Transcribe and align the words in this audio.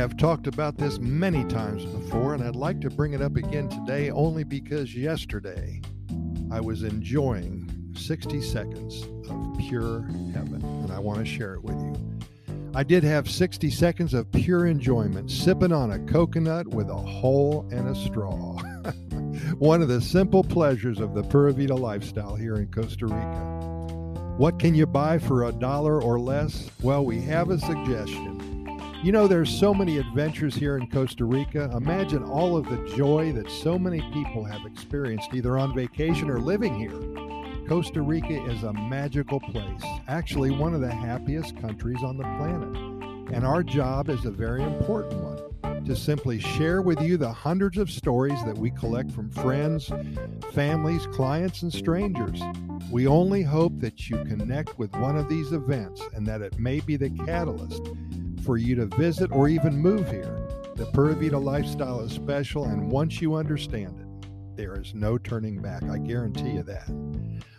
have 0.00 0.16
talked 0.16 0.46
about 0.46 0.78
this 0.78 0.98
many 0.98 1.44
times 1.44 1.84
before, 1.84 2.32
and 2.32 2.42
I'd 2.42 2.56
like 2.56 2.80
to 2.80 2.88
bring 2.88 3.12
it 3.12 3.20
up 3.20 3.36
again 3.36 3.68
today 3.68 4.10
only 4.10 4.44
because 4.44 4.96
yesterday 4.96 5.82
I 6.50 6.58
was 6.58 6.84
enjoying 6.84 7.70
60 7.94 8.40
seconds 8.40 9.02
of 9.28 9.58
pure 9.58 10.04
heaven, 10.32 10.62
and 10.64 10.90
I 10.90 10.98
want 10.98 11.18
to 11.18 11.26
share 11.26 11.52
it 11.52 11.62
with 11.62 11.78
you. 11.82 11.94
I 12.74 12.82
did 12.82 13.04
have 13.04 13.30
60 13.30 13.68
seconds 13.68 14.14
of 14.14 14.32
pure 14.32 14.64
enjoyment 14.64 15.30
sipping 15.30 15.70
on 15.70 15.90
a 15.90 15.98
coconut 15.98 16.68
with 16.68 16.88
a 16.88 16.96
hole 16.96 17.68
and 17.70 17.86
a 17.86 17.94
straw. 17.94 18.58
One 19.58 19.82
of 19.82 19.88
the 19.88 20.00
simple 20.00 20.42
pleasures 20.42 20.98
of 20.98 21.12
the 21.12 21.24
Pura 21.24 21.52
Vida 21.52 21.74
lifestyle 21.74 22.36
here 22.36 22.56
in 22.56 22.70
Costa 22.70 23.04
Rica. 23.04 24.36
What 24.38 24.58
can 24.58 24.74
you 24.74 24.86
buy 24.86 25.18
for 25.18 25.44
a 25.44 25.52
dollar 25.52 26.02
or 26.02 26.18
less? 26.18 26.70
Well, 26.80 27.04
we 27.04 27.20
have 27.20 27.50
a 27.50 27.58
suggestion. 27.58 28.49
You 29.02 29.12
know, 29.12 29.26
there's 29.26 29.48
so 29.48 29.72
many 29.72 29.96
adventures 29.96 30.54
here 30.54 30.76
in 30.76 30.86
Costa 30.86 31.24
Rica. 31.24 31.70
Imagine 31.74 32.22
all 32.22 32.54
of 32.54 32.68
the 32.68 32.94
joy 32.94 33.32
that 33.32 33.50
so 33.50 33.78
many 33.78 34.02
people 34.12 34.44
have 34.44 34.66
experienced 34.66 35.32
either 35.32 35.56
on 35.56 35.74
vacation 35.74 36.28
or 36.28 36.38
living 36.38 36.78
here. 36.78 37.66
Costa 37.66 38.02
Rica 38.02 38.44
is 38.44 38.62
a 38.62 38.74
magical 38.74 39.40
place, 39.40 39.82
actually, 40.06 40.50
one 40.50 40.74
of 40.74 40.82
the 40.82 40.90
happiest 40.90 41.56
countries 41.62 42.02
on 42.04 42.18
the 42.18 42.24
planet. 42.24 43.34
And 43.34 43.46
our 43.46 43.62
job 43.62 44.10
is 44.10 44.26
a 44.26 44.30
very 44.30 44.62
important 44.62 45.14
one 45.22 45.84
to 45.86 45.96
simply 45.96 46.38
share 46.38 46.82
with 46.82 47.00
you 47.00 47.16
the 47.16 47.32
hundreds 47.32 47.78
of 47.78 47.90
stories 47.90 48.44
that 48.44 48.58
we 48.58 48.70
collect 48.70 49.10
from 49.12 49.30
friends, 49.30 49.90
families, 50.52 51.06
clients, 51.06 51.62
and 51.62 51.72
strangers. 51.72 52.42
We 52.90 53.06
only 53.06 53.42
hope 53.42 53.78
that 53.78 54.10
you 54.10 54.18
connect 54.24 54.78
with 54.78 54.92
one 54.96 55.16
of 55.16 55.30
these 55.30 55.52
events 55.52 56.02
and 56.12 56.26
that 56.26 56.42
it 56.42 56.58
may 56.58 56.80
be 56.80 56.96
the 56.96 57.08
catalyst 57.08 57.88
for 58.40 58.56
you 58.56 58.74
to 58.76 58.86
visit 58.86 59.30
or 59.32 59.48
even 59.48 59.76
move 59.76 60.10
here. 60.10 60.46
The 60.76 60.86
Pura 60.86 61.14
Vida 61.14 61.38
lifestyle 61.38 62.00
is 62.00 62.12
special, 62.12 62.64
and 62.64 62.90
once 62.90 63.20
you 63.20 63.34
understand 63.34 64.00
it, 64.00 64.56
there 64.56 64.80
is 64.80 64.94
no 64.94 65.18
turning 65.18 65.60
back. 65.60 65.82
I 65.84 65.98
guarantee 65.98 66.50
you 66.50 66.62
that. 66.64 66.88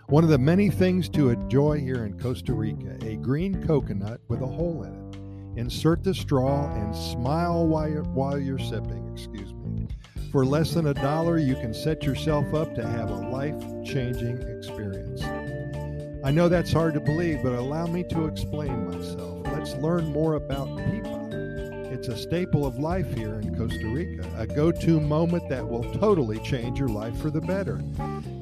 One 0.08 0.24
of 0.24 0.30
the 0.30 0.38
many 0.38 0.70
things 0.70 1.08
to 1.10 1.30
enjoy 1.30 1.80
here 1.80 2.06
in 2.06 2.20
Costa 2.20 2.54
Rica 2.54 2.98
a 3.06 3.16
green 3.16 3.66
coconut 3.66 4.22
with 4.28 4.42
a 4.42 4.48
hole 4.48 4.84
in 4.84 4.94
it. 4.94 5.60
Insert 5.60 6.04
the 6.04 6.14
straw 6.14 6.74
and 6.74 6.96
smile 6.96 7.68
while 7.68 7.90
you're, 7.90 8.04
while 8.04 8.38
you're 8.38 8.60
sipping. 8.60 9.10
Excuse 9.14 9.54
me. 9.54 9.88
For 10.32 10.46
less 10.46 10.74
than 10.74 10.88
a 10.88 10.94
dollar, 10.94 11.38
you 11.38 11.56
can 11.56 11.74
set 11.74 12.04
yourself 12.04 12.54
up 12.54 12.74
to 12.76 12.88
have 12.88 13.10
a 13.10 13.16
life 13.16 13.62
changing 13.86 14.38
experience. 14.58 15.22
I 16.24 16.32
know 16.32 16.50
that's 16.50 16.72
hard 16.72 16.94
to 16.94 17.00
believe, 17.02 17.44
but 17.44 17.54
allow 17.54 17.88
me 17.88 18.04
to 18.10 18.26
explain 18.28 18.90
myself 18.90 19.41
let's 19.62 19.76
learn 19.76 20.12
more 20.12 20.34
about 20.34 20.76
pipa. 20.76 21.30
It's 21.92 22.08
a 22.08 22.18
staple 22.18 22.66
of 22.66 22.80
life 22.80 23.14
here 23.14 23.40
in 23.40 23.56
Costa 23.56 23.88
Rica, 23.90 24.28
a 24.36 24.48
go 24.48 24.72
to 24.72 25.00
moment 25.00 25.48
that 25.50 25.70
will 25.70 25.84
totally 26.00 26.40
change 26.40 26.80
your 26.80 26.88
life 26.88 27.16
for 27.22 27.30
the 27.30 27.42
better. 27.42 27.80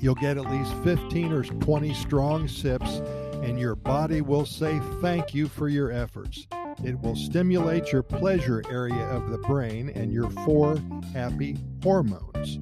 You'll 0.00 0.14
get 0.14 0.38
at 0.38 0.50
least 0.50 0.72
15 0.84 1.32
or 1.32 1.42
20 1.42 1.94
strong 1.94 2.48
sips, 2.48 2.98
and 3.42 3.58
your 3.58 3.74
body 3.74 4.20
will 4.20 4.46
say 4.46 4.80
thank 5.00 5.34
you 5.34 5.48
for 5.48 5.68
your 5.68 5.90
efforts. 5.90 6.46
It 6.84 6.98
will 7.00 7.16
stimulate 7.16 7.92
your 7.92 8.04
pleasure 8.04 8.62
area 8.70 9.04
of 9.08 9.30
the 9.30 9.38
brain 9.38 9.90
and 9.90 10.12
your 10.12 10.30
four 10.30 10.78
happy 11.12 11.56
hormones 11.82 12.58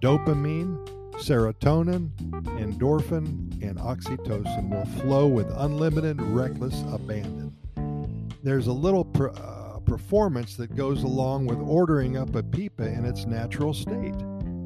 dopamine, 0.00 0.86
serotonin, 1.12 2.10
endorphin, 2.58 3.62
and 3.62 3.78
oxytocin 3.78 4.70
will 4.70 5.00
flow 5.02 5.26
with 5.26 5.46
unlimited, 5.58 6.20
reckless 6.22 6.82
abandon. 6.90 7.54
There's 8.42 8.66
a 8.66 8.72
little 8.72 9.06
uh, 9.20 9.80
performance 9.80 10.56
that 10.56 10.74
goes 10.74 11.02
along 11.02 11.46
with 11.46 11.58
ordering 11.58 12.16
up 12.16 12.34
a 12.34 12.42
pipa 12.42 12.86
in 12.86 13.04
its 13.04 13.26
natural 13.26 13.74
state. 13.74 14.14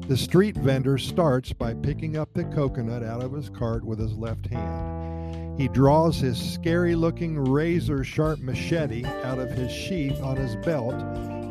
The 0.07 0.17
street 0.17 0.55
vendor 0.55 0.99
starts 0.99 1.51
by 1.51 1.73
picking 1.73 2.15
up 2.15 2.33
the 2.33 2.43
coconut 2.45 3.03
out 3.03 3.23
of 3.23 3.33
his 3.33 3.49
cart 3.49 3.83
with 3.83 3.97
his 3.97 4.13
left 4.13 4.45
hand. 4.47 5.59
He 5.59 5.67
draws 5.67 6.19
his 6.19 6.37
scary 6.37 6.93
looking 6.93 7.39
razor 7.39 8.03
sharp 8.03 8.39
machete 8.39 9.03
out 9.23 9.39
of 9.39 9.49
his 9.49 9.71
sheath 9.71 10.21
on 10.21 10.37
his 10.37 10.55
belt 10.57 10.93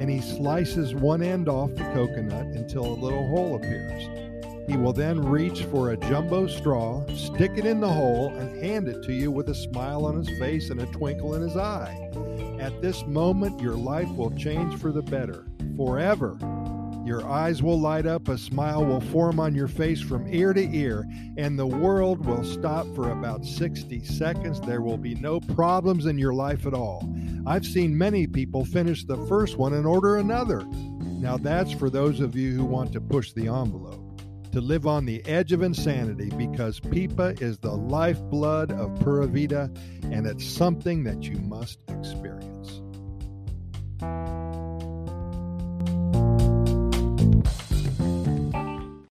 and 0.01 0.09
he 0.09 0.21
slices 0.21 0.95
one 0.95 1.23
end 1.23 1.49
off 1.49 1.75
the 1.75 1.85
coconut 1.95 2.47
until 2.47 2.87
a 2.87 3.01
little 3.01 3.27
hole 3.29 3.57
appears. 3.57 4.09
He 4.69 4.77
will 4.77 4.93
then 4.93 5.21
reach 5.21 5.65
for 5.65 5.91
a 5.91 5.97
jumbo 5.97 6.47
straw, 6.47 7.05
stick 7.15 7.53
it 7.57 7.67
in 7.67 7.81
the 7.81 7.93
hole, 7.93 8.33
and 8.37 8.63
hand 8.63 8.89
it 8.89 9.03
to 9.05 9.13
you 9.13 9.31
with 9.31 9.49
a 9.49 9.55
smile 9.55 10.07
on 10.07 10.17
his 10.17 10.39
face 10.39 10.71
and 10.71 10.81
a 10.81 10.87
twinkle 10.87 11.35
in 11.35 11.43
his 11.43 11.57
eye. 11.57 12.11
At 12.61 12.81
this 12.81 13.05
moment, 13.05 13.61
your 13.61 13.77
life 13.77 14.09
will 14.11 14.31
change 14.33 14.77
for 14.77 14.91
the 14.91 15.03
better, 15.03 15.47
forever. 15.77 16.37
Your 17.05 17.29
eyes 17.29 17.63
will 17.63 17.79
light 17.79 18.07
up, 18.07 18.29
a 18.29 18.39
smile 18.39 18.83
will 18.83 19.01
form 19.01 19.39
on 19.39 19.55
your 19.55 19.69
face 19.69 20.01
from 20.01 20.27
ear 20.33 20.55
to 20.55 20.75
ear, 20.75 21.07
and 21.37 21.59
the 21.59 21.67
world 21.67 22.25
will 22.25 22.43
stop 22.45 22.87
for 22.95 23.11
about 23.11 23.45
60 23.45 24.03
seconds. 24.05 24.59
There 24.63 24.81
will 24.81 24.97
be 24.97 25.15
no 25.15 25.39
problems 25.39 26.07
in 26.07 26.17
your 26.17 26.33
life 26.33 26.67
at 26.67 26.73
all. 26.73 27.07
I've 27.47 27.67
seen 27.67 27.99
many 27.99 28.27
people 28.27 28.65
finish 28.65 29.05
the 29.05 29.19
first 29.27 29.59
one 29.59 29.75
and 29.75 29.87
order 29.87 30.17
another. 30.17 30.65
Now, 30.65 31.37
that's 31.37 31.73
for 31.73 31.91
those 31.91 32.21
of 32.21 32.35
you 32.35 32.55
who 32.57 32.65
want 32.65 32.93
to 32.95 33.03
push 33.03 33.33
the 33.33 33.49
envelope, 33.49 34.21
to 34.53 34.63
live 34.63 34.87
on 34.87 35.05
the 35.05 35.23
edge 35.27 35.53
of 35.53 35.63
insanity, 35.63 36.31
because 36.39 36.81
Pipa 36.81 37.41
is 37.43 37.59
the 37.59 37.75
lifeblood 37.75 38.73
of 38.73 38.99
Pura 39.01 39.27
Vida, 39.27 39.71
and 40.05 40.27
it's 40.27 40.47
something 40.47 41.05
that 41.05 41.23
you 41.25 41.37
must 41.37 41.81
experience. 41.89 42.81